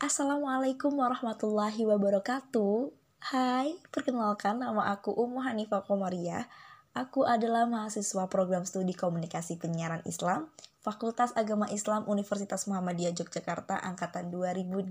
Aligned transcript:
Assalamualaikum 0.00 0.96
warahmatullahi 0.96 1.84
wabarakatuh. 1.84 2.88
Hai, 3.20 3.76
perkenalkan 3.92 4.56
nama 4.56 4.88
aku 4.96 5.12
Umu 5.12 5.44
Hanifah 5.44 5.84
Komaria. 5.84 6.48
Aku 6.96 7.28
adalah 7.28 7.68
mahasiswa 7.68 8.24
program 8.32 8.64
studi 8.64 8.96
komunikasi 8.96 9.60
penyiaran 9.60 10.00
Islam, 10.08 10.48
Fakultas 10.80 11.36
Agama 11.36 11.68
Islam 11.68 12.08
Universitas 12.08 12.64
Muhammadiyah 12.64 13.12
Yogyakarta 13.12 13.76
angkatan 13.76 14.32
2018. 14.32 14.88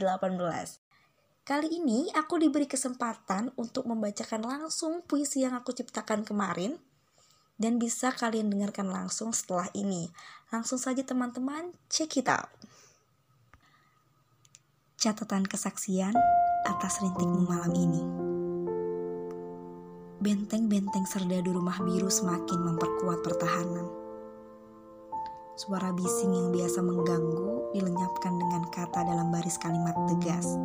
Kali 1.41 1.67
ini 1.73 2.13
aku 2.13 2.37
diberi 2.37 2.69
kesempatan 2.69 3.49
untuk 3.57 3.89
membacakan 3.89 4.45
langsung 4.45 5.01
puisi 5.09 5.41
yang 5.41 5.57
aku 5.57 5.73
ciptakan 5.73 6.21
kemarin 6.21 6.77
dan 7.57 7.81
bisa 7.81 8.13
kalian 8.13 8.53
dengarkan 8.53 8.93
langsung 8.93 9.33
setelah 9.33 9.73
ini. 9.73 10.13
Langsung 10.53 10.77
saja 10.77 11.01
teman-teman, 11.01 11.73
check 11.89 12.13
it 12.21 12.29
out. 12.29 12.53
Catatan 14.99 15.47
kesaksian 15.47 16.11
atas 16.67 16.99
rintikmu 16.99 17.47
malam 17.47 17.71
ini. 17.71 18.03
Benteng-benteng 20.19 21.07
serdadu 21.07 21.55
rumah 21.55 21.79
biru 21.79 22.11
semakin 22.11 22.59
memperkuat 22.67 23.23
pertahanan. 23.23 23.87
Suara 25.55 25.95
bising 25.95 26.35
yang 26.35 26.51
biasa 26.51 26.83
mengganggu 26.83 27.71
dilenyapkan 27.79 28.43
dengan 28.43 28.67
kata 28.75 29.07
dalam 29.07 29.31
baris 29.31 29.55
kalimat 29.63 29.95
tegas. 30.11 30.59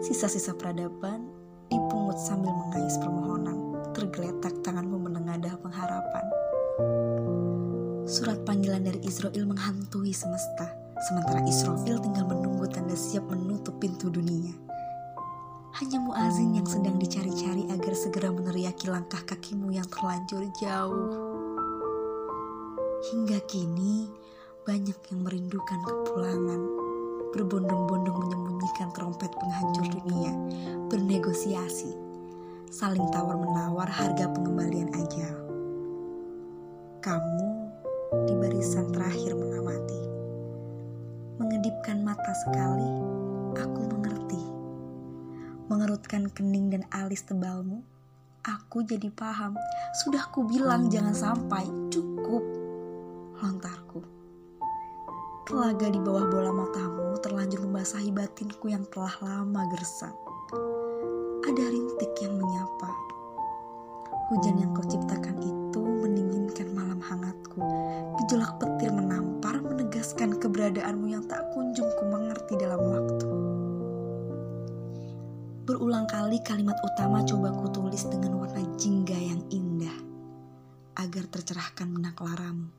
Sisa-sisa 0.00 0.56
peradaban 0.56 1.28
dipungut 1.68 2.16
sambil 2.16 2.56
mengais 2.56 2.96
permohonan, 2.96 3.92
tergeletak 3.92 4.64
tanganmu 4.64 5.12
menengadah 5.12 5.60
pengharapan. 5.60 6.24
Surat 8.08 8.40
panggilan 8.48 8.80
dari 8.80 9.04
Israel 9.04 9.44
menghantui 9.44 10.16
semesta 10.16 10.85
Sementara 10.96 11.44
Israfil 11.44 12.00
tinggal 12.00 12.24
menunggu 12.24 12.64
tanda 12.72 12.96
siap 12.96 13.28
menutup 13.28 13.76
pintu 13.76 14.08
dunia. 14.08 14.56
Hanya 15.76 16.00
muazin 16.00 16.56
yang 16.56 16.64
sedang 16.64 16.96
dicari-cari 16.96 17.68
agar 17.68 17.92
segera 17.92 18.32
meneriaki 18.32 18.88
langkah 18.88 19.20
kakimu 19.28 19.76
yang 19.76 19.84
terlanjur 19.92 20.48
jauh. 20.56 21.12
Hingga 23.12 23.44
kini, 23.44 24.08
banyak 24.64 24.96
yang 25.12 25.20
merindukan 25.20 25.80
kepulangan, 25.84 26.60
berbondong-bondong 27.36 28.16
menyembunyikan 28.16 28.88
trompet 28.96 29.28
penghancur 29.36 29.84
dunia, 30.00 30.32
bernegosiasi, 30.88 31.92
saling 32.72 33.04
tawar-menawar 33.12 33.84
harga 33.84 34.32
pengembalian 34.32 34.88
ajal. 34.96 35.36
Kamu 37.04 37.68
di 38.24 38.34
barisan 38.40 38.88
terakhir 38.96 39.36
mengamati 39.36 39.95
sekali, 42.44 42.90
aku 43.56 43.80
mengerti. 43.88 44.42
Mengerutkan 45.72 46.28
kening 46.28 46.68
dan 46.68 46.84
alis 46.92 47.24
tebalmu, 47.24 47.80
aku 48.44 48.84
jadi 48.84 49.08
paham. 49.08 49.56
Sudah 50.04 50.28
ku 50.28 50.44
bilang 50.44 50.92
jangan 50.92 51.16
sampai, 51.16 51.64
cukup. 51.88 52.44
Lontarku. 53.40 54.00
Telaga 55.46 55.86
di 55.88 56.00
bawah 56.02 56.26
bola 56.28 56.52
matamu 56.52 57.14
terlanjur 57.22 57.62
membasahi 57.64 58.10
batinku 58.12 58.68
yang 58.68 58.84
telah 58.92 59.12
lama 59.22 59.62
gersang. 59.72 60.16
Ada 61.46 61.64
rintik 61.70 62.12
yang 62.20 62.36
menyapa. 62.36 62.90
Hujan 64.26 64.58
yang 64.58 64.74
kau 64.74 64.82
ciptakan 64.90 65.38
itu 65.38 65.80
mendinginkan 65.80 66.68
malam 66.74 66.98
hangatku. 66.98 67.62
Gejolak 68.18 68.58
petir 68.58 68.90
menampar 68.90 69.35
keberadaanmu 70.56 71.12
yang 71.12 71.20
tak 71.28 71.52
kunjung 71.52 71.84
ku 72.00 72.08
mengerti 72.08 72.56
dalam 72.56 72.80
waktu. 72.80 73.28
Berulang 75.68 76.08
kali 76.08 76.40
kalimat 76.40 76.80
utama 76.80 77.20
coba 77.28 77.52
ku 77.52 77.68
tulis 77.76 78.08
dengan 78.08 78.40
warna 78.40 78.64
jingga 78.80 79.20
yang 79.20 79.44
indah, 79.52 79.92
agar 80.96 81.28
tercerahkan 81.28 81.92
benak 81.92 82.16
laramu. 82.24 82.72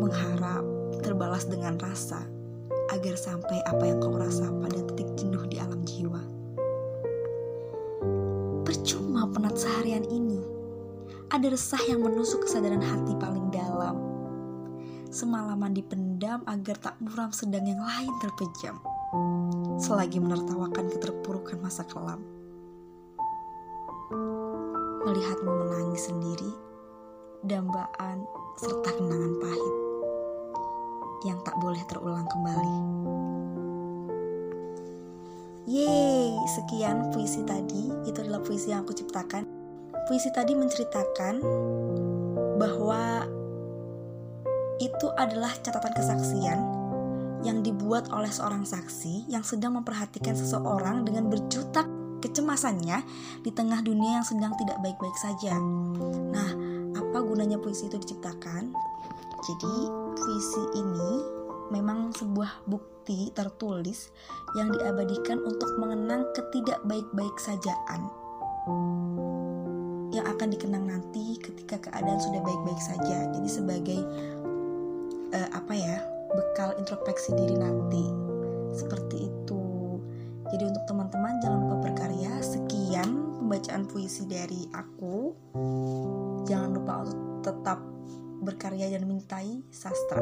Mengharap 0.00 0.64
terbalas 1.04 1.44
dengan 1.44 1.76
rasa, 1.76 2.24
agar 2.88 3.20
sampai 3.20 3.60
apa 3.68 3.92
yang 3.92 4.00
kau 4.00 4.16
rasa 4.16 4.48
pada 4.48 4.80
titik 4.96 5.12
jenuh 5.20 5.44
di 5.52 5.60
alam 5.60 5.84
jiwa. 5.84 6.24
Percuma 8.64 9.28
penat 9.28 9.60
seharian 9.60 10.08
ini, 10.08 10.40
ada 11.28 11.52
resah 11.52 11.84
yang 11.84 12.00
menusuk 12.00 12.48
kesadaran 12.48 12.80
hati 12.80 13.12
paling 13.20 13.52
dalam 13.52 14.11
semalaman 15.12 15.76
dipendam 15.76 16.40
agar 16.48 16.80
tak 16.80 16.96
muram 17.04 17.28
sedang 17.36 17.68
yang 17.68 17.84
lain 17.84 18.12
terpejam. 18.24 18.80
Selagi 19.76 20.16
menertawakan 20.16 20.88
keterpurukan 20.88 21.60
masa 21.60 21.84
kelam. 21.84 22.24
Melihatmu 25.04 25.52
menangis 25.52 26.08
sendiri, 26.08 26.48
dambaan 27.44 28.24
serta 28.56 28.88
kenangan 28.96 29.34
pahit 29.36 29.74
yang 31.28 31.38
tak 31.44 31.60
boleh 31.60 31.82
terulang 31.84 32.24
kembali. 32.32 32.78
Yeay, 35.68 36.32
sekian 36.56 37.12
puisi 37.12 37.44
tadi. 37.44 37.92
Itu 38.08 38.24
adalah 38.24 38.40
puisi 38.40 38.72
yang 38.72 38.88
aku 38.88 38.96
ciptakan. 38.96 39.44
Puisi 40.08 40.32
tadi 40.32 40.56
menceritakan 40.56 41.34
bahwa 42.58 43.28
itu 44.82 45.06
adalah 45.14 45.54
catatan 45.62 45.94
kesaksian 45.94 46.58
yang 47.46 47.62
dibuat 47.62 48.10
oleh 48.10 48.30
seorang 48.30 48.66
saksi 48.66 49.30
yang 49.30 49.46
sedang 49.46 49.78
memperhatikan 49.78 50.34
seseorang 50.34 51.06
dengan 51.06 51.30
berjutak 51.30 51.86
kecemasannya 52.22 53.02
di 53.42 53.50
tengah 53.50 53.82
dunia 53.82 54.22
yang 54.22 54.26
sedang 54.26 54.54
tidak 54.58 54.78
baik-baik 54.82 55.14
saja. 55.18 55.58
Nah, 56.30 56.50
apa 56.94 57.18
gunanya 57.22 57.58
puisi 57.58 57.90
itu 57.90 57.98
diciptakan? 57.98 58.70
Jadi, 59.42 59.74
puisi 60.14 60.62
ini 60.78 61.12
memang 61.74 62.14
sebuah 62.14 62.62
bukti 62.70 63.34
tertulis 63.34 64.14
yang 64.54 64.70
diabadikan 64.70 65.42
untuk 65.42 65.66
mengenang 65.82 66.30
ketidakbaik-baik 66.38 67.34
sajaan 67.42 68.06
yang 70.12 70.28
akan 70.28 70.52
dikenang 70.52 70.86
nanti 70.86 71.40
ketika 71.40 71.80
keadaan 71.88 72.20
sudah 72.20 72.44
baik-baik 72.44 72.78
saja. 72.78 73.32
Jadi 73.32 73.48
sebagai 73.48 74.00
uh, 75.32 75.48
apa 75.52 75.72
ya 75.72 75.96
bekal 76.32 76.76
introspeksi 76.78 77.32
diri 77.36 77.56
nanti. 77.56 78.04
Seperti 78.72 79.28
itu. 79.28 79.62
Jadi 80.52 80.64
untuk 80.68 80.84
teman-teman 80.88 81.40
jangan 81.40 81.58
lupa 81.68 81.76
berkarya. 81.88 82.32
Sekian 82.40 83.40
pembacaan 83.40 83.84
puisi 83.88 84.28
dari 84.28 84.68
aku. 84.72 85.32
Jangan 86.48 86.70
lupa 86.76 86.94
untuk 87.04 87.20
tetap 87.44 87.78
berkarya 88.42 88.92
dan 88.92 89.04
mintai 89.08 89.60
sastra. 89.72 90.20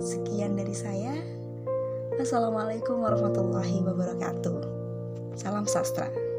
Sekian 0.00 0.56
dari 0.56 0.76
saya. 0.76 1.12
Assalamualaikum 2.20 3.00
warahmatullahi 3.00 3.80
wabarakatuh. 3.80 4.56
Salam 5.40 5.64
sastra 5.64 6.29